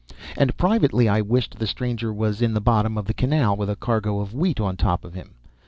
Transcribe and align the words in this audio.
And 0.35 0.57
privately 0.57 1.07
I 1.07 1.21
wished 1.21 1.59
the 1.59 1.67
stranger 1.67 2.11
was 2.11 2.41
in 2.41 2.55
the 2.55 2.59
bottom 2.59 2.97
of 2.97 3.05
the 3.05 3.13
canal 3.13 3.55
with 3.55 3.69
a 3.69 3.75
cargo 3.75 4.17
of 4.19 4.33
wheat 4.33 4.59
on 4.59 4.75
top 4.75 5.05
of 5.05 5.13
him. 5.13 5.35